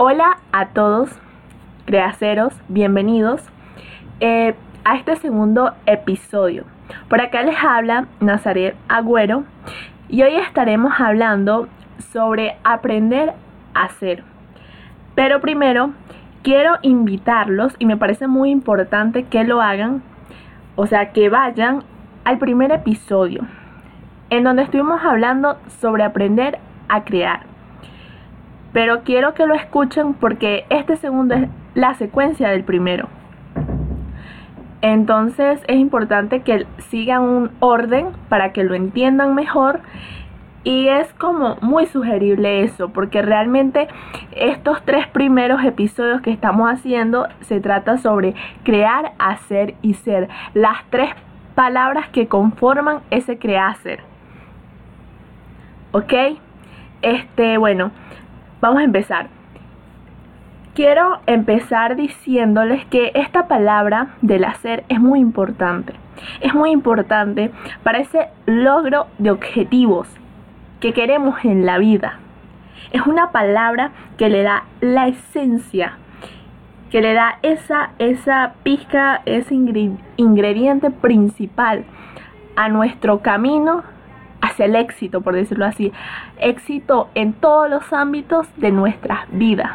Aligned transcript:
Hola 0.00 0.38
a 0.52 0.66
todos, 0.66 1.10
creaceros, 1.84 2.54
bienvenidos 2.68 3.42
eh, 4.20 4.54
a 4.84 4.94
este 4.94 5.16
segundo 5.16 5.72
episodio. 5.86 6.62
Por 7.08 7.20
acá 7.20 7.42
les 7.42 7.56
habla 7.56 8.06
Nazaret 8.20 8.76
Agüero 8.88 9.42
y 10.08 10.22
hoy 10.22 10.36
estaremos 10.36 10.92
hablando 11.00 11.66
sobre 12.12 12.58
aprender 12.62 13.32
a 13.74 13.86
hacer. 13.86 14.22
Pero 15.16 15.40
primero 15.40 15.90
quiero 16.44 16.76
invitarlos 16.82 17.74
y 17.80 17.84
me 17.84 17.96
parece 17.96 18.28
muy 18.28 18.50
importante 18.50 19.24
que 19.24 19.42
lo 19.42 19.60
hagan, 19.60 20.04
o 20.76 20.86
sea, 20.86 21.10
que 21.10 21.28
vayan 21.28 21.82
al 22.22 22.38
primer 22.38 22.70
episodio 22.70 23.48
en 24.30 24.44
donde 24.44 24.62
estuvimos 24.62 25.02
hablando 25.04 25.58
sobre 25.80 26.04
aprender 26.04 26.60
a 26.88 27.02
crear. 27.02 27.57
Pero 28.72 29.02
quiero 29.02 29.34
que 29.34 29.46
lo 29.46 29.54
escuchen 29.54 30.14
porque 30.14 30.64
este 30.70 30.96
segundo 30.96 31.34
es 31.34 31.48
la 31.74 31.94
secuencia 31.94 32.50
del 32.50 32.64
primero. 32.64 33.08
Entonces 34.80 35.60
es 35.66 35.76
importante 35.76 36.42
que 36.42 36.66
sigan 36.90 37.22
un 37.22 37.50
orden 37.60 38.08
para 38.28 38.52
que 38.52 38.62
lo 38.62 38.74
entiendan 38.74 39.34
mejor 39.34 39.80
y 40.64 40.88
es 40.88 41.12
como 41.14 41.56
muy 41.60 41.86
sugerible 41.86 42.62
eso, 42.62 42.90
porque 42.90 43.22
realmente 43.22 43.88
estos 44.32 44.82
tres 44.84 45.06
primeros 45.06 45.64
episodios 45.64 46.20
que 46.20 46.30
estamos 46.30 46.70
haciendo 46.70 47.26
se 47.40 47.60
trata 47.60 47.96
sobre 47.96 48.34
crear, 48.64 49.12
hacer 49.18 49.74
y 49.82 49.94
ser. 49.94 50.28
Las 50.54 50.84
tres 50.90 51.10
palabras 51.54 52.08
que 52.10 52.28
conforman 52.28 53.00
ese 53.10 53.38
crear-ser. 53.38 54.00
¿Ok? 55.92 56.12
Este, 57.02 57.56
bueno, 57.56 57.90
vamos 58.60 58.80
a 58.80 58.84
empezar. 58.84 59.28
Quiero 60.74 61.20
empezar 61.26 61.96
diciéndoles 61.96 62.84
que 62.86 63.10
esta 63.14 63.48
palabra 63.48 64.14
del 64.22 64.44
hacer 64.44 64.84
es 64.88 65.00
muy 65.00 65.18
importante. 65.18 65.94
Es 66.40 66.54
muy 66.54 66.70
importante 66.70 67.50
para 67.82 67.98
ese 67.98 68.28
logro 68.46 69.06
de 69.18 69.30
objetivos 69.30 70.08
que 70.80 70.92
queremos 70.92 71.44
en 71.44 71.66
la 71.66 71.78
vida. 71.78 72.18
Es 72.92 73.02
una 73.02 73.32
palabra 73.32 73.90
que 74.16 74.28
le 74.28 74.42
da 74.42 74.64
la 74.80 75.08
esencia, 75.08 75.98
que 76.90 77.00
le 77.00 77.12
da 77.12 77.38
esa, 77.42 77.90
esa 77.98 78.54
pizca, 78.62 79.20
ese 79.26 79.54
ingrediente 80.16 80.90
principal 80.90 81.84
a 82.56 82.68
nuestro 82.68 83.20
camino 83.20 83.82
hacia 84.40 84.66
el 84.66 84.76
éxito, 84.76 85.20
por 85.20 85.34
decirlo 85.34 85.66
así. 85.66 85.92
Éxito 86.38 87.08
en 87.14 87.32
todos 87.32 87.68
los 87.68 87.92
ámbitos 87.92 88.46
de 88.56 88.70
nuestras 88.70 89.26
vidas. 89.30 89.72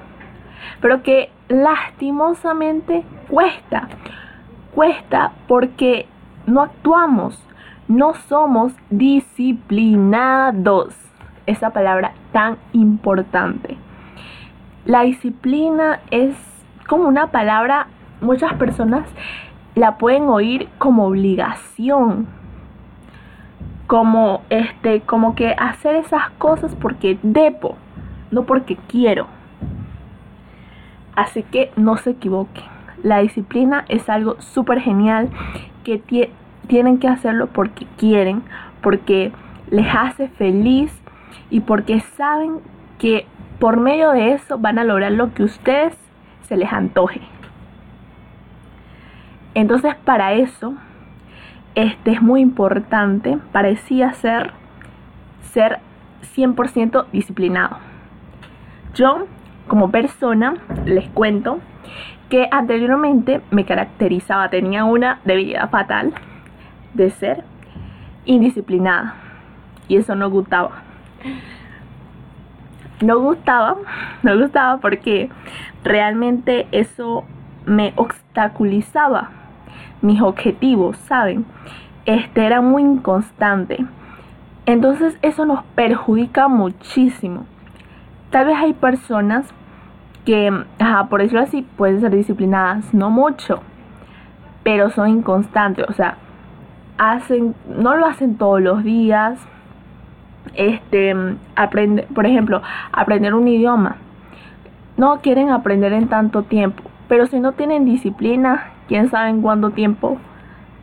Pero 0.81 1.03
que 1.03 1.29
lastimosamente 1.49 3.03
cuesta. 3.29 3.89
Cuesta 4.73 5.33
porque 5.47 6.07
no 6.47 6.61
actuamos, 6.61 7.41
no 7.87 8.13
somos 8.13 8.73
disciplinados. 8.89 10.95
Esa 11.45 11.71
palabra 11.71 12.13
tan 12.31 12.57
importante. 12.71 13.77
La 14.85 15.03
disciplina 15.03 15.99
es 16.09 16.35
como 16.87 17.07
una 17.07 17.27
palabra, 17.27 17.87
muchas 18.21 18.53
personas 18.55 19.05
la 19.75 19.97
pueden 19.97 20.29
oír 20.29 20.69
como 20.77 21.07
obligación, 21.07 22.27
como 23.87 24.41
este, 24.49 25.01
como 25.01 25.35
que 25.35 25.55
hacer 25.57 25.95
esas 25.95 26.29
cosas 26.37 26.75
porque 26.75 27.17
debo, 27.21 27.75
no 28.31 28.43
porque 28.43 28.77
quiero. 28.87 29.27
Así 31.15 31.43
que 31.43 31.71
no 31.75 31.97
se 31.97 32.11
equivoquen. 32.11 32.63
La 33.03 33.19
disciplina 33.19 33.85
es 33.89 34.09
algo 34.09 34.39
súper 34.41 34.79
genial 34.79 35.29
que 35.83 36.31
tienen 36.67 36.97
que 36.99 37.07
hacerlo 37.07 37.47
porque 37.47 37.85
quieren, 37.97 38.41
porque 38.81 39.31
les 39.69 39.87
hace 39.93 40.29
feliz 40.29 40.91
y 41.49 41.59
porque 41.59 41.99
saben 41.99 42.59
que 42.97 43.27
por 43.59 43.79
medio 43.79 44.11
de 44.11 44.33
eso 44.33 44.57
van 44.57 44.79
a 44.79 44.83
lograr 44.83 45.11
lo 45.11 45.33
que 45.33 45.43
ustedes 45.43 45.95
se 46.47 46.57
les 46.57 46.71
antoje. 46.71 47.21
Entonces 49.53 49.95
para 49.95 50.33
eso 50.33 50.73
este 51.75 52.11
es 52.11 52.21
muy 52.21 52.41
importante, 52.41 53.37
parecía 53.51 54.13
ser 54.13 54.51
ser 55.53 55.79
100% 56.35 57.05
disciplinado. 57.11 57.77
Yo 58.95 59.27
como 59.67 59.91
persona 59.91 60.55
les 60.85 61.07
cuento 61.09 61.59
que 62.29 62.47
anteriormente 62.51 63.41
me 63.51 63.65
caracterizaba, 63.65 64.49
tenía 64.49 64.83
una 64.85 65.19
debilidad 65.25 65.69
fatal 65.69 66.13
de 66.93 67.11
ser 67.11 67.43
indisciplinada. 68.25 69.15
Y 69.87 69.97
eso 69.97 70.15
no 70.15 70.29
gustaba. 70.29 70.81
No 73.01 73.19
gustaba, 73.19 73.77
no 74.23 74.37
gustaba 74.37 74.77
porque 74.77 75.29
realmente 75.83 76.67
eso 76.71 77.25
me 77.65 77.93
obstaculizaba 77.95 79.29
mis 80.01 80.21
objetivos, 80.21 80.97
¿saben? 80.97 81.45
Este 82.05 82.45
era 82.45 82.61
muy 82.61 82.81
inconstante. 82.81 83.85
Entonces 84.65 85.17
eso 85.21 85.45
nos 85.45 85.63
perjudica 85.75 86.47
muchísimo. 86.47 87.45
Tal 88.29 88.45
vez 88.47 88.55
hay 88.57 88.73
personas 88.73 89.45
que, 90.25 90.51
por 91.09 91.21
decirlo 91.21 91.41
así, 91.41 91.67
pueden 91.77 92.01
ser 92.01 92.11
disciplinadas, 92.11 92.93
no 92.93 93.09
mucho, 93.09 93.61
pero 94.63 94.89
son 94.89 95.09
inconstantes, 95.09 95.85
o 95.89 95.93
sea, 95.93 96.17
hacen, 96.97 97.55
no 97.67 97.95
lo 97.95 98.05
hacen 98.05 98.37
todos 98.37 98.61
los 98.61 98.83
días. 98.83 99.39
Este, 100.55 101.15
aprende, 101.55 102.07
por 102.13 102.25
ejemplo, 102.25 102.61
aprender 102.91 103.33
un 103.33 103.47
idioma. 103.47 103.97
No 104.97 105.19
quieren 105.21 105.49
aprender 105.49 105.93
en 105.93 106.07
tanto 106.07 106.43
tiempo, 106.43 106.83
pero 107.07 107.25
si 107.27 107.39
no 107.39 107.53
tienen 107.53 107.85
disciplina, 107.85 108.72
quién 108.87 109.09
sabe 109.09 109.29
en 109.29 109.41
cuánto 109.41 109.71
tiempo 109.71 110.17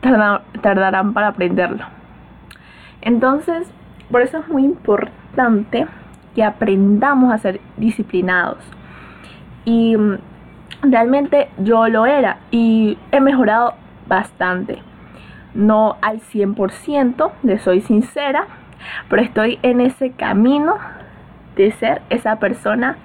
tardarán 0.01 1.13
para 1.13 1.27
aprenderlo. 1.27 1.85
Entonces, 3.01 3.71
por 4.09 4.21
eso 4.21 4.39
es 4.39 4.47
muy 4.47 4.63
importante 4.63 5.87
que 6.35 6.43
aprendamos 6.43 7.33
a 7.33 7.37
ser 7.37 7.61
disciplinados. 7.77 8.59
Y 9.65 9.95
mm, 9.95 10.17
realmente 10.83 11.49
yo 11.59 11.87
lo 11.87 12.05
era 12.05 12.37
y 12.51 12.97
he 13.11 13.19
mejorado 13.19 13.75
bastante 14.07 14.79
no 15.53 15.97
al 16.01 16.21
100%, 16.21 17.31
le 17.43 17.59
soy 17.59 17.81
sincera, 17.81 18.45
pero 19.09 19.21
estoy 19.21 19.59
en 19.63 19.81
ese 19.81 20.11
camino 20.11 20.75
de 21.55 21.71
ser 21.73 22.01
esa 22.09 22.37
persona 22.39 22.97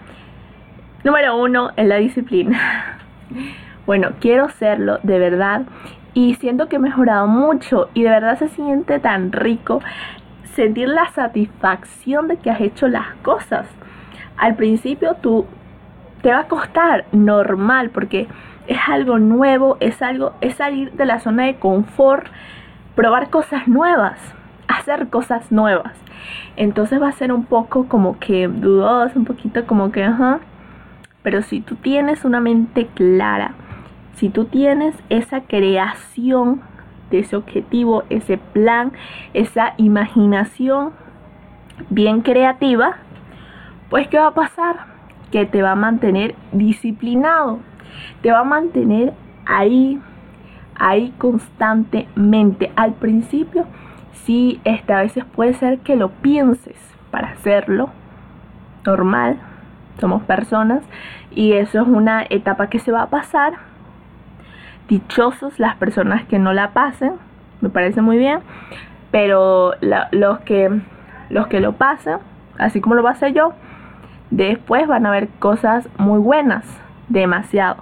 número 1.05 1.37
uno 1.37 1.71
en 1.77 1.89
la 1.89 1.97
disciplina. 1.97 2.99
Bueno, 3.87 4.11
quiero 4.21 4.49
serlo 4.49 4.99
de 5.05 5.21
verdad 5.21 5.63
y 6.13 6.35
siento 6.35 6.69
que 6.69 6.77
he 6.77 6.81
mejorado 6.81 7.29
mucho 7.29 7.89
y 7.95 8.03
de 8.03 8.11
verdad 8.11 8.37
se 8.37 8.49
siente 8.49 8.99
tan 8.99 9.31
rico 9.31 9.81
sentir 10.55 10.89
la 10.89 11.07
satisfacción 11.11 12.27
de 12.27 12.39
que 12.39 12.51
has 12.51 12.61
hecho 12.61 12.89
las 12.89 13.15
cosas. 13.23 13.67
Al 14.37 14.57
principio 14.57 15.15
tú 15.21 15.47
te 16.23 16.31
va 16.31 16.41
a 16.41 16.49
costar 16.49 17.05
normal 17.13 17.91
porque 17.91 18.27
es 18.67 18.79
algo 18.89 19.21
nuevo, 19.21 19.77
es 19.79 20.03
algo, 20.03 20.33
es 20.41 20.57
salir 20.57 20.91
de 20.93 21.07
la 21.07 21.21
zona 21.21 21.45
de 21.45 21.57
confort, 21.57 22.27
probar 22.97 23.31
cosas 23.31 23.69
nuevas, 23.69 24.19
hacer 24.67 25.09
cosas 25.11 25.53
nuevas. 25.53 25.93
Entonces 26.57 27.01
va 27.01 27.09
a 27.09 27.13
ser 27.13 27.31
un 27.31 27.45
poco 27.45 27.87
como 27.87 28.19
que 28.19 28.49
dudoso, 28.49 29.17
un 29.17 29.27
poquito 29.27 29.65
como 29.65 29.93
que, 29.93 30.03
ajá. 30.03 30.41
Pero 31.23 31.43
si 31.43 31.61
tú 31.61 31.77
tienes 31.77 32.25
una 32.25 32.41
mente 32.41 32.87
clara, 32.95 33.53
si 34.17 34.29
tú 34.29 34.47
tienes 34.47 34.95
esa 35.09 35.43
creación 35.43 36.61
de 37.11 37.21
ese 37.21 37.37
objetivo, 37.37 38.03
ese 38.11 38.37
plan, 38.37 38.93
esa 39.33 39.75
imaginación 39.77 40.91
bien 41.89 42.21
creativa, 42.21 42.97
pues 43.89 44.09
¿qué 44.09 44.19
va 44.19 44.29
a 44.29 44.35
pasar? 44.35 44.87
Que 45.31 45.47
te 45.47 45.63
va 45.63 45.73
a 45.73 45.77
mantener 45.77 46.35
disciplinado 46.53 47.61
te 48.23 48.31
va 48.31 48.41
a 48.41 48.45
mantener 48.45 49.13
ahí, 49.45 50.01
ahí 50.75 51.13
constantemente. 51.19 52.73
Al 52.77 52.95
principio, 52.95 53.65
sí, 54.25 54.61
este, 54.65 54.93
a 54.93 55.03
veces 55.03 55.25
puede 55.25 55.55
ser 55.55 55.79
que 55.81 55.97
lo 55.97 56.11
pienses 56.11 56.77
para 57.11 57.29
hacerlo, 57.29 57.91
normal, 58.85 59.39
somos 60.01 60.23
personas 60.23 60.83
y 61.31 61.53
eso 61.53 61.81
es 61.81 61.89
una 61.89 62.25
etapa 62.29 62.69
que 62.69 62.79
se 62.79 62.93
va 62.93 63.03
a 63.03 63.11
pasar. 63.11 63.55
Dichosos 64.89 65.59
las 65.59 65.77
personas 65.77 66.25
que 66.27 66.39
no 66.39 66.53
la 66.53 66.71
pasen, 66.71 67.15
me 67.61 67.69
parece 67.69 68.03
muy 68.03 68.19
bien, 68.19 68.41
pero 69.11 69.73
los, 69.81 70.39
que, 70.41 70.81
los 71.31 71.47
que 71.49 71.61
lo 71.61 71.73
pasen, 71.73 72.19
así 72.59 72.81
como 72.81 72.95
lo 72.95 73.03
pasé 73.03 73.33
yo, 73.33 73.53
después 74.31 74.87
van 74.87 75.07
a 75.07 75.11
haber 75.11 75.29
cosas 75.39 75.89
muy 75.99 76.19
buenas, 76.19 76.65
demasiado. 77.09 77.77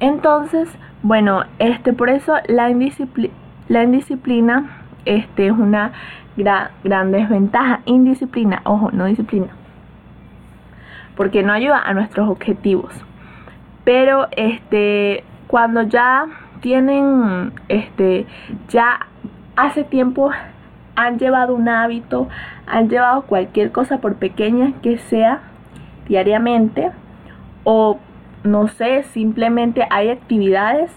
Entonces, 0.00 0.68
bueno, 1.02 1.44
este 1.58 1.92
por 1.92 2.10
eso 2.10 2.34
la, 2.46 2.70
indisciplina, 2.70 3.32
la 3.68 3.84
indisciplina 3.84 4.80
este, 5.04 5.46
es 5.46 5.52
una 5.52 5.92
gran 6.36 7.12
desventaja. 7.12 7.80
Indisciplina, 7.84 8.62
ojo, 8.64 8.90
no 8.92 9.06
disciplina. 9.06 9.48
Porque 11.16 11.42
no 11.42 11.52
ayuda 11.52 11.82
a 11.82 11.92
nuestros 11.94 12.28
objetivos. 12.28 12.92
Pero 13.84 14.28
este, 14.36 15.24
cuando 15.50 15.82
ya 15.82 16.26
tienen, 16.60 17.52
este, 17.68 18.24
ya 18.68 19.08
hace 19.56 19.82
tiempo 19.82 20.30
han 20.94 21.18
llevado 21.18 21.56
un 21.56 21.68
hábito, 21.68 22.28
han 22.68 22.88
llevado 22.88 23.22
cualquier 23.22 23.72
cosa 23.72 23.98
por 23.98 24.14
pequeña 24.14 24.74
que 24.80 24.98
sea 24.98 25.40
diariamente 26.06 26.92
o 27.64 27.98
no 28.44 28.68
sé, 28.68 29.02
simplemente 29.02 29.88
hay 29.90 30.10
actividades, 30.10 30.92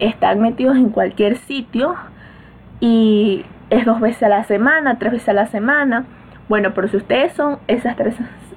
están 0.00 0.40
metidos 0.40 0.76
en 0.76 0.90
cualquier 0.90 1.36
sitio 1.38 1.94
y 2.80 3.46
es 3.70 3.86
dos 3.86 4.00
veces 4.00 4.24
a 4.24 4.28
la 4.28 4.44
semana, 4.44 4.98
tres 4.98 5.12
veces 5.12 5.30
a 5.30 5.32
la 5.32 5.46
semana. 5.46 6.04
Bueno, 6.50 6.74
pero 6.74 6.88
si 6.88 6.98
ustedes 6.98 7.32
son 7.32 7.58
esas 7.68 7.96
tres 7.96 8.16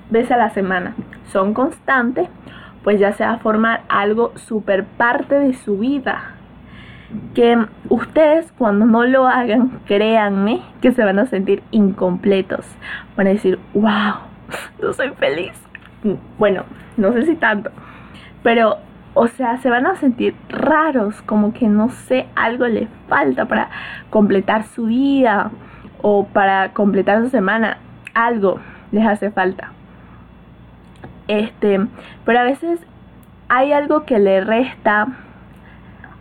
veces 0.09 0.31
a 0.33 0.37
la 0.37 0.49
semana, 0.49 0.93
son 1.31 1.53
constantes, 1.53 2.27
pues 2.83 2.99
ya 2.99 3.13
se 3.13 3.23
va 3.23 3.33
a 3.33 3.39
formar 3.39 3.81
algo 3.89 4.31
súper 4.35 4.85
parte 4.85 5.35
de 5.35 5.53
su 5.53 5.77
vida. 5.77 6.35
Que 7.33 7.65
ustedes 7.89 8.51
cuando 8.57 8.85
no 8.85 9.03
lo 9.05 9.27
hagan, 9.27 9.81
créanme 9.85 10.61
que 10.81 10.91
se 10.91 11.03
van 11.03 11.19
a 11.19 11.25
sentir 11.25 11.61
incompletos. 11.71 12.65
Van 13.17 13.27
a 13.27 13.31
decir, 13.31 13.59
wow, 13.73 14.15
no 14.81 14.93
soy 14.93 15.09
feliz. 15.11 15.53
Bueno, 16.37 16.63
no 16.97 17.11
sé 17.13 17.25
si 17.25 17.35
tanto, 17.35 17.69
pero 18.43 18.77
o 19.13 19.27
sea, 19.27 19.57
se 19.57 19.69
van 19.69 19.85
a 19.85 19.95
sentir 19.95 20.35
raros, 20.49 21.21
como 21.23 21.53
que 21.53 21.67
no 21.67 21.89
sé, 21.89 22.27
algo 22.35 22.65
les 22.67 22.87
falta 23.07 23.45
para 23.45 23.69
completar 24.09 24.63
su 24.63 24.87
día 24.87 25.51
o 26.01 26.25
para 26.25 26.71
completar 26.73 27.21
su 27.21 27.29
semana, 27.29 27.77
algo 28.13 28.59
les 28.91 29.05
hace 29.05 29.29
falta. 29.29 29.71
Este, 31.31 31.79
pero 32.25 32.39
a 32.39 32.43
veces 32.43 32.81
hay 33.47 33.71
algo 33.71 34.03
que 34.03 34.19
le 34.19 34.41
resta 34.41 35.07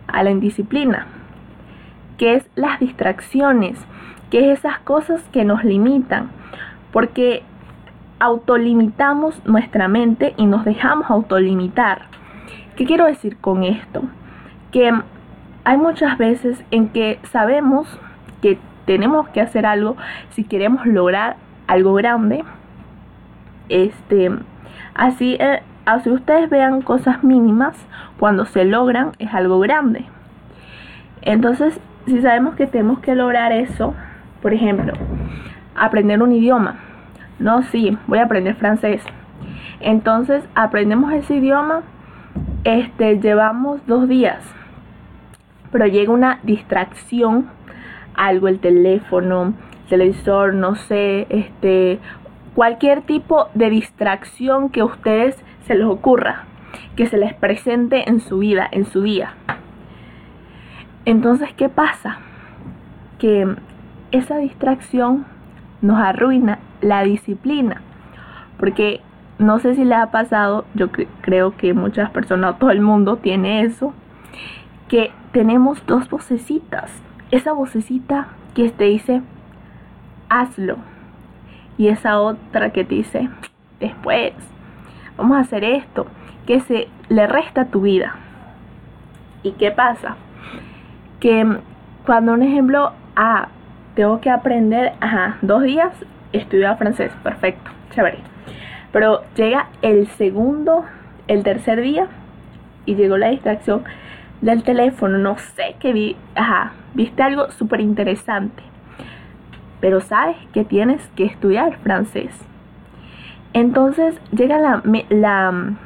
a 0.07 0.23
la 0.23 0.31
indisciplina, 0.31 1.05
que 2.17 2.35
es 2.35 2.49
las 2.55 2.79
distracciones, 2.79 3.77
que 4.29 4.39
es 4.39 4.59
esas 4.59 4.79
cosas 4.79 5.21
que 5.33 5.43
nos 5.43 5.65
limitan, 5.65 6.29
porque 6.93 7.43
autolimitamos 8.19 9.45
nuestra 9.45 9.89
mente 9.89 10.33
y 10.37 10.45
nos 10.45 10.63
dejamos 10.63 11.11
autolimitar. 11.11 12.03
¿Qué 12.77 12.85
quiero 12.85 13.05
decir 13.05 13.35
con 13.35 13.65
esto? 13.65 14.03
Que 14.71 14.93
hay 15.65 15.77
muchas 15.77 16.17
veces 16.17 16.63
en 16.71 16.87
que 16.87 17.19
sabemos 17.33 17.85
que 18.41 18.57
tenemos 18.85 19.27
que 19.27 19.41
hacer 19.41 19.65
algo 19.65 19.97
si 20.29 20.45
queremos 20.45 20.85
lograr 20.85 21.35
algo 21.67 21.95
grande. 21.95 22.45
Este, 23.67 24.31
así, 24.93 25.37
eh, 25.39 25.61
así 25.85 26.09
ustedes 26.09 26.49
vean 26.49 26.81
cosas 26.81 27.23
mínimas, 27.23 27.75
cuando 28.19 28.45
se 28.45 28.65
logran 28.65 29.11
es 29.19 29.33
algo 29.33 29.59
grande. 29.59 30.05
Entonces, 31.21 31.79
si 32.05 32.21
sabemos 32.21 32.55
que 32.55 32.67
tenemos 32.67 32.99
que 32.99 33.15
lograr 33.15 33.51
eso, 33.51 33.93
por 34.41 34.53
ejemplo, 34.53 34.93
aprender 35.75 36.21
un 36.21 36.31
idioma. 36.31 36.79
No, 37.39 37.63
sí, 37.63 37.97
voy 38.07 38.19
a 38.19 38.23
aprender 38.23 38.55
francés. 38.55 39.03
Entonces, 39.79 40.43
aprendemos 40.55 41.11
ese 41.13 41.35
idioma 41.35 41.81
este, 42.63 43.19
llevamos 43.19 43.85
dos 43.87 44.07
días, 44.07 44.43
pero 45.71 45.87
llega 45.87 46.13
una 46.13 46.39
distracción, 46.43 47.47
algo, 48.13 48.47
el 48.47 48.59
teléfono, 48.59 49.53
televisor, 49.89 50.53
no 50.53 50.75
sé, 50.75 51.25
este, 51.29 51.99
cualquier 52.55 53.01
tipo 53.01 53.47
de 53.53 53.69
distracción 53.69 54.69
que 54.69 54.81
a 54.81 54.85
ustedes 54.85 55.37
se 55.65 55.75
les 55.75 55.85
ocurra, 55.85 56.45
que 56.95 57.07
se 57.07 57.17
les 57.17 57.33
presente 57.33 58.09
en 58.09 58.19
su 58.19 58.39
vida, 58.39 58.67
en 58.71 58.85
su 58.85 59.01
día. 59.01 59.33
Entonces, 61.05 61.53
¿qué 61.53 61.69
pasa? 61.69 62.17
Que 63.19 63.55
esa 64.11 64.37
distracción 64.37 65.25
nos 65.81 65.99
arruina 65.99 66.59
la 66.81 67.03
disciplina, 67.03 67.81
porque 68.59 69.01
no 69.39 69.59
sé 69.59 69.73
si 69.75 69.83
le 69.83 69.95
ha 69.95 70.11
pasado, 70.11 70.65
yo 70.75 70.89
creo 71.21 71.57
que 71.57 71.73
muchas 71.73 72.11
personas, 72.11 72.59
todo 72.59 72.69
el 72.69 72.81
mundo 72.81 73.17
tiene 73.17 73.63
eso, 73.63 73.93
que 74.87 75.11
tenemos 75.31 75.83
dos 75.87 76.09
vocecitas. 76.09 76.91
Esa 77.31 77.53
vocecita 77.53 78.27
que 78.53 78.69
te 78.69 78.83
dice, 78.83 79.21
hazlo. 80.29 80.77
Y 81.81 81.87
esa 81.87 82.21
otra 82.21 82.69
que 82.69 82.83
te 82.83 82.93
dice, 82.93 83.27
después, 83.79 84.33
vamos 85.17 85.35
a 85.35 85.39
hacer 85.39 85.63
esto, 85.63 86.05
que 86.45 86.59
se 86.59 86.87
le 87.09 87.25
resta 87.25 87.65
tu 87.65 87.81
vida. 87.81 88.13
¿Y 89.41 89.53
qué 89.53 89.71
pasa? 89.71 90.15
Que 91.19 91.57
cuando 92.05 92.33
un 92.33 92.43
ejemplo, 92.43 92.91
ah, 93.15 93.47
tengo 93.95 94.21
que 94.21 94.29
aprender, 94.29 94.93
ajá, 94.99 95.39
dos 95.41 95.63
días, 95.63 95.91
estudiar 96.33 96.77
francés, 96.77 97.11
perfecto, 97.23 97.71
chévere 97.95 98.19
pero 98.91 99.23
llega 99.35 99.69
el 99.81 100.05
segundo, 100.09 100.85
el 101.27 101.41
tercer 101.41 101.81
día 101.81 102.09
y 102.85 102.93
llegó 102.93 103.17
la 103.17 103.29
distracción 103.29 103.85
del 104.41 104.61
teléfono. 104.61 105.17
No 105.17 105.35
sé 105.55 105.77
qué 105.79 105.93
vi. 105.93 106.15
Ajá, 106.35 106.73
viste 106.93 107.23
algo 107.23 107.49
súper 107.51 107.81
interesante. 107.81 108.61
Pero 109.81 109.99
sabes 109.99 110.37
que 110.53 110.63
tienes 110.63 111.05
que 111.15 111.25
estudiar 111.25 111.77
francés. 111.79 112.33
Entonces 113.53 114.15
llega 114.31 114.57
la, 114.59 114.81
la 115.09 115.51
mm, 115.51 115.77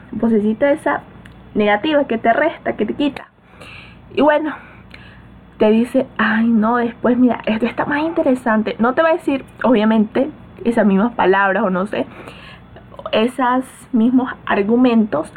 esa 0.61 1.01
negativa 1.55 2.05
que 2.05 2.17
te 2.17 2.31
resta, 2.31 2.75
que 2.75 2.85
te 2.85 2.93
quita. 2.93 3.27
Y 4.13 4.21
bueno, 4.21 4.53
te 5.57 5.71
dice, 5.71 6.05
ay 6.17 6.47
no, 6.47 6.77
después 6.77 7.17
mira, 7.17 7.41
esto 7.45 7.65
está 7.65 7.85
más 7.85 8.01
interesante. 8.01 8.75
No 8.79 8.93
te 8.93 9.01
va 9.01 9.09
a 9.09 9.13
decir, 9.13 9.43
obviamente, 9.63 10.29
esas 10.63 10.85
mismas 10.85 11.13
palabras 11.13 11.63
o 11.63 11.69
no 11.69 11.87
sé, 11.87 12.05
esos 13.11 13.65
mismos 13.93 14.31
argumentos, 14.45 15.33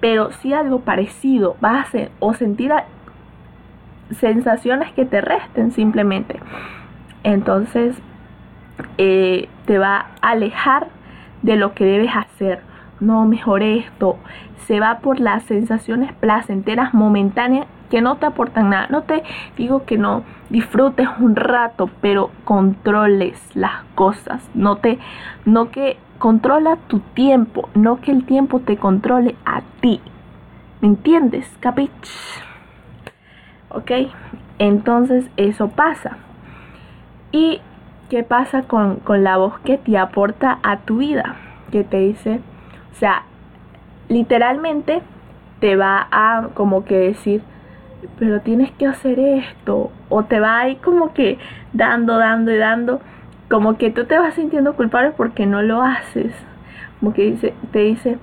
pero 0.00 0.32
si 0.32 0.52
algo 0.52 0.80
parecido 0.80 1.56
vas 1.60 1.76
a 1.76 1.80
hacer 1.80 2.10
o 2.20 2.34
sentir 2.34 2.72
sensaciones 4.10 4.92
que 4.92 5.04
te 5.04 5.20
resten 5.20 5.72
simplemente. 5.72 6.38
Entonces 7.24 7.96
eh, 8.98 9.48
te 9.66 9.78
va 9.78 10.06
a 10.20 10.30
alejar 10.30 10.88
de 11.42 11.56
lo 11.56 11.74
que 11.74 11.84
debes 11.84 12.10
hacer. 12.14 12.60
No, 13.00 13.24
mejor 13.24 13.62
esto. 13.62 14.18
Se 14.66 14.80
va 14.80 15.00
por 15.00 15.18
las 15.18 15.42
sensaciones 15.44 16.12
placenteras 16.14 16.94
momentáneas 16.94 17.66
que 17.90 18.00
no 18.00 18.16
te 18.16 18.26
aportan 18.26 18.70
nada. 18.70 18.86
No 18.90 19.02
te 19.02 19.22
digo 19.56 19.84
que 19.84 19.98
no 19.98 20.24
disfrutes 20.50 21.08
un 21.18 21.36
rato, 21.36 21.90
pero 22.00 22.30
controles 22.44 23.38
las 23.54 23.82
cosas. 23.94 24.48
No 24.54 24.76
te, 24.76 24.98
no 25.44 25.70
que 25.70 25.98
controla 26.18 26.76
tu 26.86 27.00
tiempo, 27.00 27.68
no 27.74 28.00
que 28.00 28.12
el 28.12 28.24
tiempo 28.24 28.60
te 28.60 28.76
controle 28.76 29.34
a 29.44 29.62
ti. 29.80 30.00
¿Me 30.80 30.88
entiendes? 30.88 31.50
Capich. 31.60 32.08
¿Ok? 33.68 33.90
Entonces 34.58 35.28
eso 35.36 35.68
pasa. 35.68 36.16
¿Y 37.32 37.60
qué 38.10 38.22
pasa 38.22 38.62
con, 38.62 38.96
con 38.96 39.24
la 39.24 39.38
voz 39.38 39.58
que 39.60 39.78
te 39.78 39.96
aporta 39.98 40.58
a 40.62 40.78
tu 40.78 40.98
vida? 40.98 41.36
Que 41.70 41.82
te 41.82 41.98
dice, 41.98 42.40
o 42.92 42.94
sea, 42.94 43.22
literalmente 44.08 45.02
te 45.60 45.76
va 45.76 46.08
a 46.10 46.48
como 46.54 46.84
que 46.84 46.98
decir, 46.98 47.42
pero 48.18 48.40
tienes 48.40 48.70
que 48.72 48.86
hacer 48.86 49.18
esto. 49.18 49.90
O 50.08 50.24
te 50.24 50.40
va 50.40 50.60
ahí 50.60 50.76
como 50.76 51.14
que 51.14 51.38
dando, 51.72 52.18
dando 52.18 52.52
y 52.52 52.58
dando 52.58 53.00
como 53.52 53.76
que 53.76 53.90
tú 53.90 54.06
te 54.06 54.18
vas 54.18 54.34
sintiendo 54.34 54.74
culpable 54.74 55.12
porque 55.14 55.44
no 55.44 55.60
lo 55.60 55.82
haces. 55.82 56.32
Como 56.98 57.12
que 57.12 57.22
dice, 57.22 57.52
te 57.70 57.80
dice, 57.80 58.16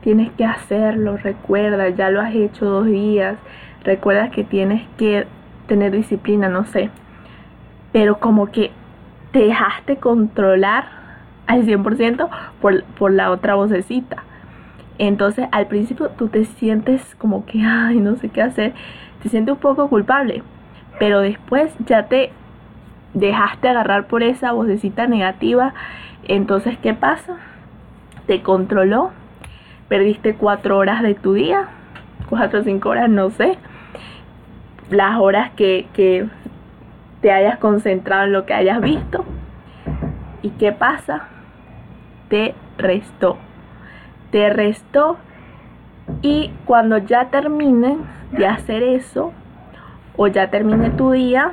tienes 0.00 0.30
que 0.32 0.44
hacerlo, 0.44 1.16
recuerda, 1.16 1.88
ya 1.88 2.10
lo 2.10 2.20
has 2.20 2.32
hecho 2.34 2.66
dos 2.66 2.86
días, 2.86 3.36
recuerda 3.82 4.30
que 4.30 4.44
tienes 4.44 4.86
que 4.96 5.26
tener 5.66 5.90
disciplina, 5.90 6.48
no 6.48 6.64
sé. 6.66 6.90
Pero 7.96 8.18
como 8.18 8.48
que 8.48 8.72
te 9.32 9.38
dejaste 9.38 9.96
controlar 9.96 10.84
al 11.46 11.64
100% 11.64 12.28
por, 12.60 12.84
por 12.84 13.10
la 13.10 13.30
otra 13.30 13.54
vocecita. 13.54 14.22
Entonces 14.98 15.48
al 15.50 15.66
principio 15.66 16.10
tú 16.10 16.28
te 16.28 16.44
sientes 16.44 17.14
como 17.14 17.46
que, 17.46 17.62
ay, 17.62 17.96
no 17.96 18.16
sé 18.16 18.28
qué 18.28 18.42
hacer, 18.42 18.74
te 19.22 19.30
sientes 19.30 19.54
un 19.54 19.60
poco 19.60 19.88
culpable, 19.88 20.42
pero 20.98 21.20
después 21.20 21.72
ya 21.86 22.02
te 22.02 22.32
dejaste 23.14 23.70
agarrar 23.70 24.08
por 24.08 24.22
esa 24.22 24.52
vocecita 24.52 25.06
negativa, 25.06 25.72
entonces 26.28 26.76
¿qué 26.82 26.92
pasa? 26.92 27.38
te 28.26 28.42
controló, 28.42 29.12
perdiste 29.88 30.34
cuatro 30.34 30.76
horas 30.76 31.02
de 31.02 31.14
tu 31.14 31.32
día, 31.32 31.68
cuatro 32.28 32.60
o 32.60 32.62
cinco 32.62 32.90
horas, 32.90 33.08
no 33.08 33.30
sé, 33.30 33.56
las 34.90 35.18
horas 35.18 35.52
que, 35.52 35.86
que 35.94 36.28
te 37.20 37.32
hayas 37.32 37.58
concentrado 37.58 38.24
en 38.24 38.32
lo 38.32 38.46
que 38.46 38.54
hayas 38.54 38.80
visto. 38.80 39.24
¿Y 40.42 40.50
qué 40.50 40.72
pasa? 40.72 41.28
Te 42.28 42.54
restó. 42.78 43.38
Te 44.30 44.50
restó 44.50 45.16
y 46.22 46.52
cuando 46.64 46.98
ya 46.98 47.30
termines 47.30 47.98
de 48.32 48.46
hacer 48.46 48.82
eso 48.82 49.32
o 50.16 50.26
ya 50.28 50.50
termine 50.50 50.90
tu 50.90 51.10
día, 51.10 51.52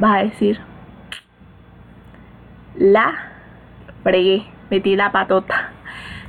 vas 0.00 0.16
a 0.16 0.22
decir, 0.24 0.60
la 2.76 3.12
fregué, 4.02 4.46
metí 4.70 4.96
la 4.96 5.12
patota. 5.12 5.70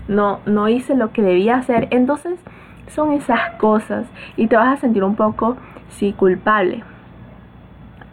No, 0.08 0.40
no 0.46 0.68
hice 0.68 0.96
lo 0.96 1.12
que 1.12 1.22
debía 1.22 1.56
hacer. 1.56 1.88
Entonces 1.92 2.40
son 2.88 3.14
esas 3.14 3.52
cosas 3.58 4.06
y 4.38 4.48
te 4.48 4.56
vas 4.56 4.78
a 4.78 4.82
sentir 4.82 5.04
un 5.04 5.16
poco, 5.16 5.58
sí, 5.90 6.14
culpable. 6.14 6.84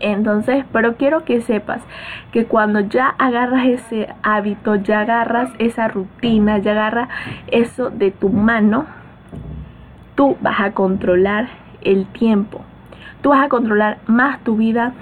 Entonces, 0.00 0.64
pero 0.72 0.96
quiero 0.96 1.24
que 1.24 1.42
sepas 1.42 1.82
que 2.32 2.46
cuando 2.46 2.80
ya 2.80 3.08
agarras 3.18 3.66
ese 3.66 4.08
hábito, 4.22 4.76
ya 4.76 5.00
agarras 5.00 5.50
esa 5.58 5.88
rutina, 5.88 6.58
ya 6.58 6.72
agarras 6.72 7.10
eso 7.48 7.90
de 7.90 8.10
tu 8.10 8.30
mano, 8.30 8.86
tú 10.14 10.38
vas 10.40 10.60
a 10.60 10.72
controlar 10.72 11.48
el 11.82 12.06
tiempo. 12.06 12.62
Tú 13.20 13.28
vas 13.30 13.44
a 13.44 13.50
controlar 13.50 13.98
más 14.06 14.42
tu 14.42 14.56
vida. 14.56 14.94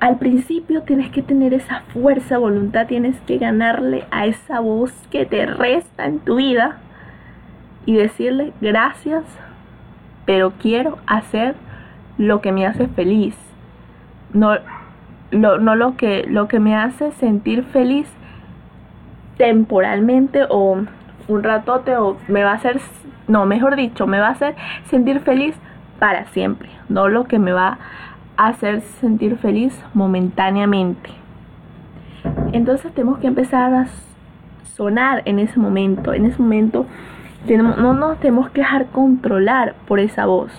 Al 0.00 0.18
principio 0.18 0.82
tienes 0.84 1.10
que 1.10 1.20
tener 1.20 1.52
esa 1.52 1.82
fuerza, 1.92 2.38
voluntad, 2.38 2.86
tienes 2.86 3.20
que 3.26 3.36
ganarle 3.36 4.06
a 4.10 4.24
esa 4.24 4.60
voz 4.60 4.92
que 5.10 5.26
te 5.26 5.44
resta 5.44 6.06
en 6.06 6.20
tu 6.20 6.36
vida 6.36 6.78
y 7.84 7.94
decirle 7.96 8.54
gracias, 8.62 9.24
pero 10.24 10.52
quiero 10.52 10.96
hacer 11.06 11.54
lo 12.16 12.40
que 12.40 12.52
me 12.52 12.66
hace 12.66 12.86
feliz 12.88 13.36
no, 14.32 14.56
lo, 15.30 15.58
no 15.58 15.76
lo, 15.76 15.96
que, 15.96 16.24
lo 16.28 16.48
que 16.48 16.60
me 16.60 16.76
hace 16.76 17.12
sentir 17.12 17.64
feliz 17.64 18.08
temporalmente 19.36 20.44
o 20.48 20.84
un 21.28 21.42
ratote 21.42 21.96
o 21.96 22.16
me 22.28 22.42
va 22.42 22.52
a 22.52 22.54
hacer, 22.54 22.80
no, 23.28 23.46
mejor 23.46 23.76
dicho, 23.76 24.06
me 24.06 24.20
va 24.20 24.28
a 24.28 24.32
hacer 24.32 24.54
sentir 24.86 25.20
feliz 25.20 25.54
para 25.98 26.26
siempre, 26.26 26.68
no 26.88 27.08
lo 27.08 27.24
que 27.24 27.38
me 27.38 27.52
va 27.52 27.78
a 28.36 28.48
hacer 28.48 28.80
sentir 29.00 29.36
feliz 29.36 29.78
momentáneamente. 29.94 31.10
Entonces 32.52 32.92
tenemos 32.92 33.18
que 33.18 33.28
empezar 33.28 33.72
a 33.72 33.86
sonar 34.74 35.22
en 35.24 35.38
ese 35.38 35.58
momento, 35.58 36.12
en 36.12 36.26
ese 36.26 36.40
momento 36.40 36.86
tenemos, 37.46 37.78
no 37.78 37.94
nos 37.94 38.18
tenemos 38.18 38.50
que 38.50 38.60
dejar 38.60 38.86
controlar 38.86 39.74
por 39.86 40.00
esa 40.00 40.26
voz. 40.26 40.50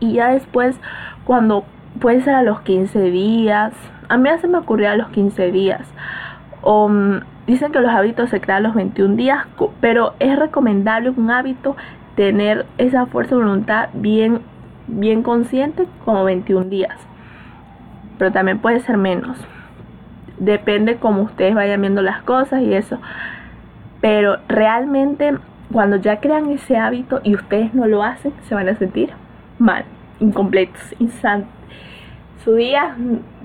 Y 0.00 0.14
ya 0.14 0.28
después, 0.28 0.78
cuando 1.24 1.64
puede 1.96 2.22
ser 2.22 2.34
a 2.34 2.42
los 2.42 2.60
15 2.60 3.10
días. 3.10 3.72
A 4.08 4.16
mí 4.16 4.28
se 4.40 4.48
me 4.48 4.58
ocurrió 4.58 4.90
a 4.90 4.96
los 4.96 5.08
15 5.08 5.50
días. 5.50 5.82
O, 6.62 6.88
mm, 6.88 7.20
dicen 7.46 7.72
que 7.72 7.80
los 7.80 7.90
hábitos 7.90 8.30
se 8.30 8.40
crean 8.40 8.64
a 8.64 8.68
los 8.68 8.74
21 8.74 9.16
días, 9.16 9.46
pero 9.80 10.14
es 10.18 10.38
recomendable 10.38 11.10
un 11.10 11.30
hábito 11.30 11.76
tener 12.16 12.66
esa 12.78 13.06
fuerza 13.06 13.36
de 13.36 13.42
voluntad 13.42 13.88
bien, 13.92 14.40
bien 14.86 15.22
consciente 15.22 15.86
como 16.04 16.24
21 16.24 16.68
días. 16.68 16.96
Pero 18.18 18.32
también 18.32 18.58
puede 18.58 18.80
ser 18.80 18.96
menos. 18.96 19.36
Depende 20.38 20.96
cómo 20.96 21.22
ustedes 21.22 21.54
vayan 21.54 21.80
viendo 21.80 22.02
las 22.02 22.22
cosas 22.22 22.62
y 22.62 22.74
eso. 22.74 22.98
Pero 24.00 24.38
realmente 24.48 25.36
cuando 25.72 25.96
ya 25.96 26.20
crean 26.20 26.50
ese 26.50 26.76
hábito 26.76 27.20
y 27.22 27.34
ustedes 27.34 27.74
no 27.74 27.86
lo 27.86 28.02
hacen, 28.02 28.32
se 28.48 28.54
van 28.54 28.68
a 28.68 28.76
sentir 28.76 29.10
mal, 29.58 29.84
incompletos, 30.20 30.94
insanos 30.98 31.48
su 32.46 32.54
día 32.54 32.94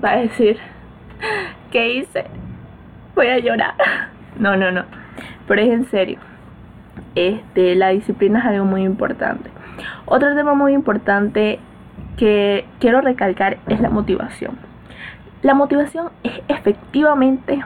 va 0.02 0.12
a 0.12 0.16
decir, 0.18 0.58
¿qué 1.72 1.94
hice? 1.94 2.24
Voy 3.16 3.26
a 3.26 3.40
llorar. 3.40 3.74
No, 4.38 4.56
no, 4.56 4.70
no. 4.70 4.84
Pero 5.48 5.60
es 5.60 5.70
en 5.70 5.86
serio. 5.86 6.20
Este, 7.16 7.74
la 7.74 7.88
disciplina 7.88 8.38
es 8.38 8.46
algo 8.46 8.64
muy 8.64 8.84
importante. 8.84 9.50
Otro 10.06 10.36
tema 10.36 10.54
muy 10.54 10.72
importante 10.72 11.58
que 12.16 12.64
quiero 12.78 13.00
recalcar 13.00 13.58
es 13.68 13.80
la 13.80 13.90
motivación. 13.90 14.56
La 15.42 15.54
motivación 15.54 16.10
es 16.22 16.40
efectivamente 16.46 17.60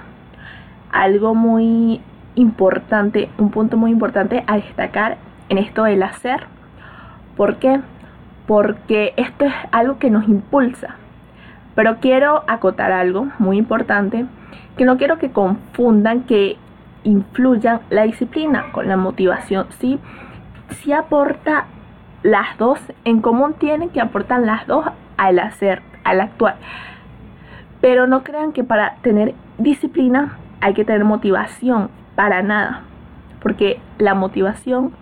algo 0.91 1.35
muy 1.35 2.01
importante, 2.35 3.29
un 3.37 3.51
punto 3.51 3.77
muy 3.77 3.91
importante 3.91 4.43
a 4.47 4.57
destacar 4.57 5.19
en 5.51 5.59
esto 5.59 5.85
del 5.85 6.03
hacer. 6.03 6.47
¿Por 7.37 7.57
qué? 7.57 7.79
Porque 8.47 9.13
esto 9.17 9.45
es 9.45 9.55
algo 9.73 9.99
que 9.99 10.11
nos 10.11 10.29
impulsa, 10.29 10.97
pero 11.75 11.97
quiero 12.01 12.45
acotar 12.47 12.93
algo 12.93 13.29
muy 13.39 13.59
importante, 13.59 14.27
que 14.77 14.85
no 14.85 14.97
quiero 14.97 15.19
que 15.19 15.31
confundan 15.31 16.23
que 16.23 16.57
influyan 17.05 17.81
la 17.91 18.03
disciplina 18.03 18.67
con 18.73 18.89
la 18.89 18.97
motivación. 18.97 19.67
Sí, 19.79 19.99
aporta 20.93 21.67
las 22.23 22.57
dos, 22.59 22.81
en 23.05 23.21
común 23.21 23.55
tienen 23.55 23.91
que 23.91 24.01
aportar 24.01 24.41
las 24.41 24.67
dos 24.67 24.87
al 25.17 25.39
hacer, 25.39 25.83
al 26.05 26.21
actuar. 26.21 26.57
Pero 27.81 28.07
no 28.07 28.23
crean 28.23 28.53
que 28.53 28.65
para 28.65 28.97
tener 29.03 29.35
disciplina 29.59 30.37
hay 30.61 30.75
que 30.75 30.85
tener 30.85 31.05
motivación, 31.05 31.91
para 32.15 32.43
nada. 32.43 32.83
Porque 33.43 33.81
la 33.99 34.15
motivación 34.15 34.93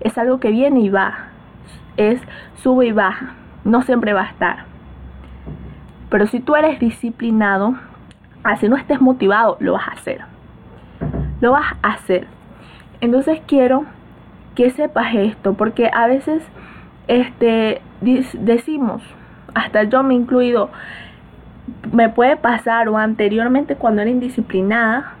es 0.00 0.16
algo 0.18 0.38
que 0.38 0.50
viene 0.50 0.80
y 0.80 0.88
va, 0.90 1.27
es 1.98 2.20
sube 2.62 2.86
y 2.86 2.92
baja, 2.92 3.34
no 3.64 3.82
siempre 3.82 4.14
va 4.14 4.22
a 4.22 4.30
estar. 4.30 4.64
Pero 6.08 6.26
si 6.26 6.40
tú 6.40 6.56
eres 6.56 6.80
disciplinado, 6.80 7.74
así 8.42 8.68
no 8.68 8.76
estés 8.76 9.00
motivado, 9.00 9.58
lo 9.60 9.74
vas 9.74 9.88
a 9.88 9.92
hacer. 9.92 10.20
Lo 11.40 11.52
vas 11.52 11.74
a 11.82 11.88
hacer. 11.88 12.26
Entonces 13.02 13.40
quiero 13.46 13.84
que 14.54 14.70
sepas 14.70 15.14
esto, 15.14 15.54
porque 15.54 15.90
a 15.92 16.06
veces 16.06 16.42
este, 17.08 17.82
decimos, 18.00 19.02
hasta 19.54 19.84
yo 19.84 20.02
me 20.02 20.14
incluido, 20.14 20.70
me 21.92 22.08
puede 22.08 22.36
pasar 22.36 22.88
o 22.88 22.96
anteriormente 22.96 23.76
cuando 23.76 24.02
era 24.02 24.10
indisciplinada, 24.10 25.12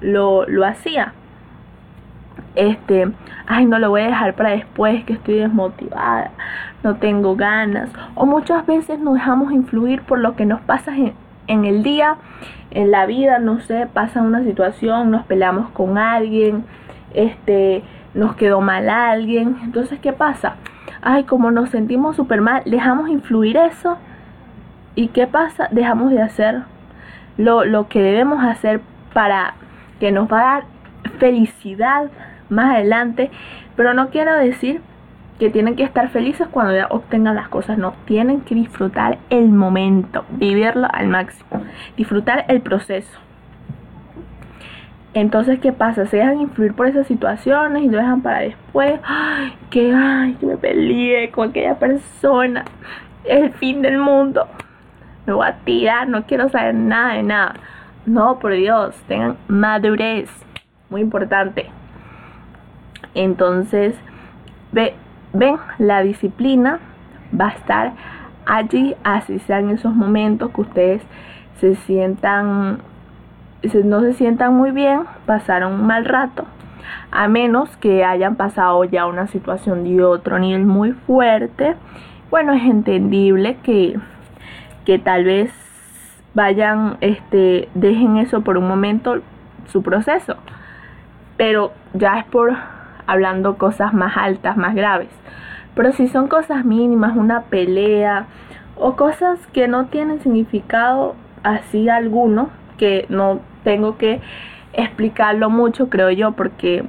lo, 0.00 0.46
lo 0.46 0.64
hacía 0.64 1.12
este, 2.56 3.12
ay, 3.46 3.66
no 3.66 3.78
lo 3.78 3.90
voy 3.90 4.00
a 4.00 4.06
dejar 4.06 4.34
para 4.34 4.50
después, 4.50 5.04
que 5.04 5.12
estoy 5.12 5.36
desmotivada, 5.36 6.32
no 6.82 6.96
tengo 6.96 7.36
ganas. 7.36 7.90
O 8.14 8.26
muchas 8.26 8.66
veces 8.66 8.98
nos 8.98 9.14
dejamos 9.14 9.52
influir 9.52 10.02
por 10.02 10.18
lo 10.18 10.34
que 10.34 10.46
nos 10.46 10.60
pasa 10.62 10.92
en, 11.46 11.64
el 11.64 11.82
día, 11.82 12.16
en 12.70 12.90
la 12.90 13.06
vida, 13.06 13.38
no 13.38 13.60
sé, 13.60 13.86
pasa 13.92 14.22
una 14.22 14.42
situación, 14.42 15.10
nos 15.10 15.24
peleamos 15.26 15.70
con 15.70 15.98
alguien, 15.98 16.64
este, 17.14 17.84
nos 18.14 18.34
quedó 18.36 18.60
mal 18.60 18.88
alguien. 18.88 19.58
Entonces, 19.62 20.00
¿qué 20.00 20.12
pasa? 20.12 20.56
Ay, 21.02 21.24
como 21.24 21.50
nos 21.50 21.70
sentimos 21.70 22.16
súper 22.16 22.40
mal, 22.40 22.62
dejamos 22.64 23.10
influir 23.10 23.56
eso. 23.56 23.98
¿Y 24.94 25.08
qué 25.08 25.26
pasa? 25.26 25.68
Dejamos 25.70 26.10
de 26.10 26.22
hacer 26.22 26.62
lo, 27.36 27.66
lo 27.66 27.86
que 27.88 28.00
debemos 28.00 28.42
hacer 28.42 28.80
para 29.12 29.54
que 30.00 30.10
nos 30.10 30.30
va 30.32 30.40
a 30.40 30.54
dar 30.54 30.64
felicidad 31.18 32.10
más 32.48 32.74
adelante, 32.74 33.30
pero 33.76 33.94
no 33.94 34.10
quiero 34.10 34.34
decir 34.36 34.80
que 35.38 35.50
tienen 35.50 35.76
que 35.76 35.82
estar 35.82 36.08
felices 36.08 36.48
cuando 36.50 36.74
ya 36.74 36.86
obtengan 36.88 37.34
las 37.34 37.48
cosas, 37.48 37.76
no, 37.78 37.94
tienen 38.06 38.40
que 38.40 38.54
disfrutar 38.54 39.18
el 39.28 39.48
momento, 39.48 40.24
vivirlo 40.30 40.88
al 40.92 41.08
máximo, 41.08 41.62
disfrutar 41.96 42.46
el 42.48 42.62
proceso. 42.62 43.18
Entonces, 45.16 45.58
¿qué 45.60 45.72
pasa? 45.72 46.04
Se 46.06 46.18
dejan 46.18 46.40
influir 46.40 46.74
por 46.74 46.86
esas 46.88 47.06
situaciones 47.06 47.84
y 47.84 47.88
lo 47.88 47.96
dejan 47.96 48.20
para 48.20 48.40
después. 48.40 49.00
Ay, 49.02 49.54
que, 49.70 49.90
ay, 49.94 50.34
que 50.34 50.44
me 50.44 50.58
peleé 50.58 51.30
con 51.30 51.48
aquella 51.48 51.78
persona. 51.78 52.66
El 53.24 53.50
fin 53.54 53.80
del 53.80 53.96
mundo. 53.96 54.46
Me 55.24 55.32
voy 55.32 55.46
a 55.46 55.56
tirar, 55.64 56.06
no 56.06 56.24
quiero 56.24 56.50
saber 56.50 56.74
nada 56.74 57.14
de 57.14 57.22
nada. 57.22 57.54
No, 58.04 58.38
por 58.38 58.52
Dios, 58.52 58.94
tengan 59.08 59.38
madurez. 59.48 60.28
Muy 60.90 61.00
importante. 61.00 61.70
Entonces, 63.16 63.96
ve, 64.72 64.94
ven, 65.32 65.56
la 65.78 66.02
disciplina 66.02 66.78
va 67.38 67.48
a 67.48 67.52
estar 67.52 67.92
allí, 68.44 68.94
así 69.02 69.38
sean 69.40 69.70
esos 69.70 69.94
momentos 69.94 70.50
que 70.52 70.60
ustedes 70.60 71.02
se 71.58 71.74
sientan, 71.74 72.78
no 73.84 74.00
se 74.02 74.12
sientan 74.12 74.54
muy 74.54 74.70
bien, 74.70 75.00
pasaron 75.24 75.72
un 75.72 75.86
mal 75.86 76.04
rato, 76.04 76.44
a 77.10 77.26
menos 77.26 77.76
que 77.78 78.04
hayan 78.04 78.36
pasado 78.36 78.84
ya 78.84 79.06
una 79.06 79.26
situación 79.26 79.82
de 79.84 80.04
otro 80.04 80.38
nivel 80.38 80.66
muy 80.66 80.92
fuerte. 80.92 81.74
Bueno, 82.30 82.52
es 82.52 82.62
entendible 82.62 83.56
que, 83.62 83.98
que 84.84 84.98
tal 84.98 85.24
vez 85.24 85.50
vayan, 86.34 86.98
este, 87.00 87.68
dejen 87.74 88.18
eso 88.18 88.42
por 88.42 88.58
un 88.58 88.68
momento, 88.68 89.22
su 89.68 89.82
proceso 89.82 90.36
pero 91.36 91.72
ya 91.94 92.18
es 92.18 92.24
por 92.26 92.56
hablando 93.06 93.56
cosas 93.56 93.94
más 93.94 94.16
altas, 94.16 94.56
más 94.56 94.74
graves. 94.74 95.08
Pero 95.74 95.92
si 95.92 96.08
son 96.08 96.28
cosas 96.28 96.64
mínimas, 96.64 97.16
una 97.16 97.42
pelea 97.42 98.26
o 98.76 98.96
cosas 98.96 99.38
que 99.52 99.68
no 99.68 99.86
tienen 99.86 100.20
significado 100.20 101.14
así 101.42 101.88
alguno, 101.88 102.50
que 102.78 103.06
no 103.08 103.40
tengo 103.64 103.96
que 103.96 104.20
explicarlo 104.72 105.50
mucho, 105.50 105.88
creo 105.88 106.10
yo, 106.10 106.32
porque 106.32 106.84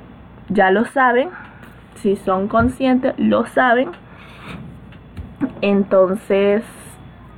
ya 0.50 0.72
lo 0.72 0.86
saben, 0.86 1.30
si 1.96 2.16
son 2.16 2.48
conscientes, 2.48 3.14
lo 3.18 3.46
saben. 3.46 3.92
Entonces, 5.62 6.64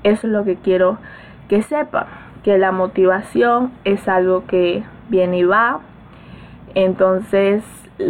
eso 0.03 0.27
es 0.27 0.33
lo 0.33 0.43
que 0.43 0.55
quiero 0.55 0.97
que 1.47 1.61
sepan, 1.61 2.05
que 2.43 2.57
la 2.57 2.71
motivación 2.71 3.71
es 3.83 4.07
algo 4.07 4.45
que 4.45 4.83
viene 5.09 5.39
y 5.39 5.43
va. 5.43 5.79
Entonces, 6.75 7.63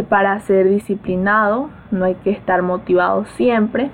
para 0.08 0.39
ser 0.41 0.69
disciplinado, 0.69 1.69
no 1.91 2.05
hay 2.05 2.15
que 2.15 2.31
estar 2.31 2.62
motivado 2.62 3.25
siempre. 3.38 3.89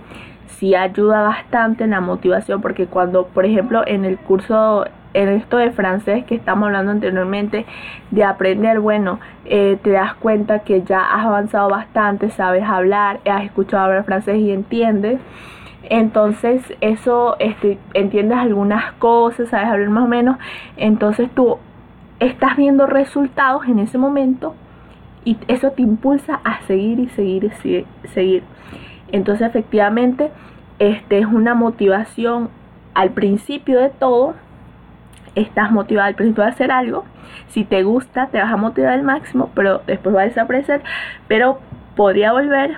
Sí 0.48 0.76
ayuda 0.76 1.24
bastante 1.24 1.84
en 1.84 1.92
la 1.92 2.02
motivación, 2.02 2.62
porque 2.62 2.88
cuando, 2.88 3.28
por 3.28 3.46
ejemplo, 3.46 3.84
en 3.86 4.06
el 4.06 4.18
curso 4.18 4.86
en 5.14 5.30
esto 5.30 5.58
de 5.58 5.72
francés 5.72 6.26
que 6.26 6.36
estamos 6.36 6.68
hablando 6.68 6.92
anteriormente, 6.92 7.66
de 8.12 8.24
aprender, 8.24 8.80
bueno, 8.82 9.20
eh, 9.46 9.80
te 9.82 9.92
das 9.92 10.14
cuenta 10.16 10.60
que 10.60 10.84
ya 10.84 11.00
has 11.00 11.26
avanzado 11.26 11.70
bastante, 11.70 12.30
sabes 12.30 12.64
hablar, 12.64 13.22
has 13.26 13.46
escuchado 13.46 13.86
hablar 13.86 14.04
francés 14.04 14.38
y 14.38 14.52
entiendes. 14.52 15.22
Entonces 15.84 16.62
eso, 16.82 17.38
este, 17.40 17.78
entiendes 17.94 18.38
algunas 18.38 18.92
cosas, 18.94 19.50
sabes 19.50 19.68
hablar 19.68 19.90
más 19.90 20.04
o 20.04 20.08
menos. 20.08 20.38
Entonces 20.76 21.30
tú 21.34 21.60
estás 22.20 22.58
viendo 22.58 22.86
resultados 22.86 23.66
en 23.68 23.80
ese 23.80 23.98
momento 23.98 24.54
y 25.26 25.38
eso 25.48 25.72
te 25.72 25.82
impulsa 25.82 26.40
a 26.44 26.62
seguir 26.62 27.00
y 27.00 27.10
seguir 27.10 27.52
y 28.04 28.08
seguir. 28.08 28.44
Entonces 29.12 29.48
efectivamente 29.48 30.32
este 30.80 31.20
es 31.20 31.26
una 31.26 31.54
motivación 31.56 32.50
al 32.94 33.12
principio 33.12 33.80
de 33.80 33.90
todo 33.90 34.36
estás 35.36 35.72
motivado 35.72 36.08
al 36.08 36.16
principio 36.16 36.44
de 36.44 36.50
hacer 36.50 36.72
algo. 36.72 37.06
Si 37.50 37.64
te 37.64 37.84
gusta, 37.84 38.28
te 38.28 38.40
vas 38.40 38.52
a 38.52 38.58
motivar 38.58 38.94
al 38.94 39.04
máximo, 39.04 39.52
pero 39.54 39.82
después 39.86 40.16
va 40.16 40.22
a 40.22 40.26
desaparecer. 40.26 40.82
Pero 41.28 41.60
podría 41.96 42.32
volver 42.32 42.78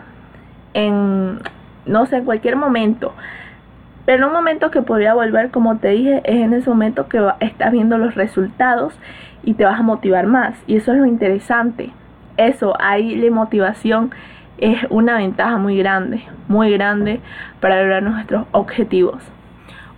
en, 0.74 1.40
no 1.86 2.06
sé, 2.08 2.18
en 2.18 2.26
cualquier 2.26 2.56
momento. 2.56 3.14
Pero 4.06 4.28
un 4.28 4.34
momento 4.34 4.72
que 4.72 4.82
podría 4.82 5.14
volver, 5.14 5.52
como 5.52 5.78
te 5.78 5.90
dije, 5.90 6.22
es 6.24 6.36
en 6.36 6.54
ese 6.54 6.70
momento 6.70 7.08
que 7.08 7.22
estás 7.40 7.72
viendo 7.72 7.98
los 7.98 8.16
resultados 8.16 8.98
y 9.44 9.54
te 9.54 9.66
vas 9.66 9.80
a 9.80 9.84
motivar 9.84 10.28
más. 10.28 10.56
Y 10.66 10.78
eso 10.78 10.94
es 10.94 10.98
lo 10.98 11.06
interesante. 11.06 11.92
Eso, 12.38 12.76
ahí 12.80 13.16
la 13.16 13.32
motivación 13.32 14.12
es 14.58 14.86
una 14.90 15.18
ventaja 15.18 15.58
muy 15.58 15.78
grande, 15.78 16.24
muy 16.48 16.72
grande 16.72 17.20
para 17.60 17.82
lograr 17.82 18.04
nuestros 18.04 18.48
objetivos 18.52 19.22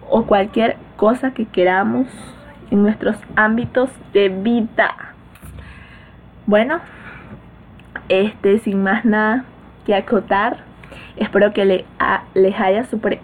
o 0.09 0.23
cualquier 0.25 0.77
cosa 0.97 1.31
que 1.31 1.45
queramos 1.45 2.07
en 2.71 2.83
nuestros 2.83 3.17
ámbitos 3.35 3.89
de 4.13 4.29
vida. 4.29 4.95
Bueno, 6.45 6.79
este 8.09 8.59
sin 8.59 8.83
más 8.83 9.05
nada 9.05 9.45
que 9.85 9.95
acotar, 9.95 10.57
espero 11.17 11.53
que 11.53 11.85
les 12.33 12.59
haya 12.59 12.85
súper 12.85 13.19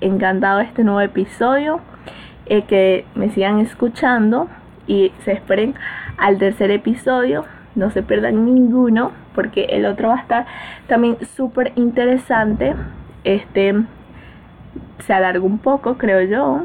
encantado 0.00 0.60
este 0.60 0.84
nuevo 0.84 1.00
episodio, 1.00 1.80
eh, 2.46 2.62
que 2.62 3.04
me 3.14 3.30
sigan 3.30 3.58
escuchando 3.58 4.48
y 4.86 5.12
se 5.24 5.32
esperen 5.32 5.74
al 6.16 6.38
tercer 6.38 6.70
episodio, 6.70 7.44
no 7.78 7.90
se 7.90 8.02
pierdan 8.02 8.44
ninguno 8.44 9.12
porque 9.34 9.64
el 9.70 9.86
otro 9.86 10.08
va 10.08 10.16
a 10.16 10.20
estar 10.20 10.46
también 10.88 11.16
súper 11.24 11.72
interesante. 11.76 12.74
Este 13.24 13.74
se 14.98 15.12
alargó 15.12 15.46
un 15.46 15.58
poco, 15.58 15.96
creo 15.96 16.22
yo. 16.22 16.64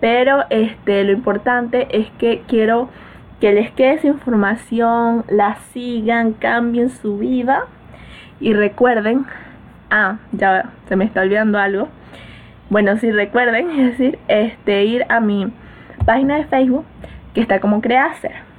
Pero 0.00 0.44
este, 0.50 1.04
lo 1.04 1.12
importante 1.12 1.88
es 1.90 2.10
que 2.18 2.42
quiero 2.46 2.88
que 3.40 3.52
les 3.52 3.70
quede 3.72 3.94
esa 3.94 4.06
información, 4.06 5.24
la 5.28 5.56
sigan, 5.72 6.32
cambien 6.32 6.90
su 6.90 7.18
vida 7.18 7.64
y 8.40 8.52
recuerden, 8.54 9.26
ah, 9.90 10.18
ya 10.32 10.70
se 10.88 10.96
me 10.96 11.04
está 11.04 11.22
olvidando 11.22 11.58
algo. 11.58 11.88
Bueno, 12.70 12.96
si 12.98 13.10
recuerden, 13.10 13.70
es 13.80 13.90
decir, 13.90 14.18
este, 14.28 14.84
ir 14.84 15.04
a 15.08 15.20
mi 15.20 15.52
página 16.06 16.36
de 16.36 16.44
Facebook 16.44 16.84
que 17.34 17.40
está 17.40 17.60
como 17.60 17.80
Creacer. 17.80 18.53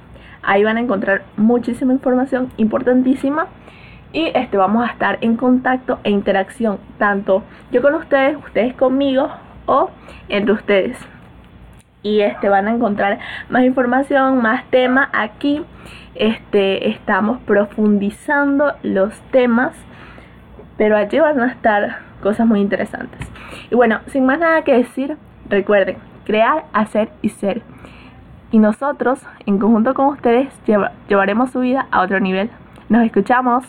Ahí 0.46 0.64
van 0.64 0.78
a 0.78 0.80
encontrar 0.80 1.24
muchísima 1.36 1.92
información 1.92 2.50
importantísima 2.56 3.48
y 4.12 4.30
este 4.34 4.56
vamos 4.56 4.88
a 4.88 4.92
estar 4.92 5.18
en 5.20 5.36
contacto 5.36 5.98
e 6.04 6.10
interacción 6.10 6.78
tanto 6.96 7.42
yo 7.70 7.82
con 7.82 7.94
ustedes, 7.94 8.38
ustedes 8.38 8.72
conmigo 8.74 9.28
o 9.66 9.90
entre 10.28 10.52
ustedes 10.52 10.96
y 12.06 12.20
este 12.20 12.48
van 12.48 12.68
a 12.68 12.72
encontrar 12.72 13.18
más 13.48 13.64
información, 13.64 14.40
más 14.40 14.64
temas 14.70 15.08
aquí. 15.12 15.64
Este 16.14 16.88
estamos 16.88 17.40
profundizando 17.40 18.74
los 18.84 19.12
temas, 19.32 19.74
pero 20.78 20.96
allí 20.96 21.18
van 21.18 21.40
a 21.40 21.48
estar 21.48 21.98
cosas 22.22 22.46
muy 22.46 22.60
interesantes. 22.60 23.20
Y 23.72 23.74
bueno, 23.74 23.98
sin 24.06 24.24
más 24.24 24.38
nada 24.38 24.62
que 24.62 24.74
decir, 24.74 25.16
recuerden, 25.48 25.96
crear, 26.24 26.66
hacer 26.72 27.08
y 27.22 27.30
ser. 27.30 27.62
Y 28.52 28.58
nosotros, 28.58 29.18
en 29.44 29.58
conjunto 29.58 29.94
con 29.94 30.06
ustedes, 30.06 30.48
llevaremos 31.08 31.50
su 31.50 31.60
vida 31.60 31.86
a 31.90 32.02
otro 32.02 32.20
nivel. 32.20 32.50
Nos 32.88 33.04
escuchamos. 33.04 33.64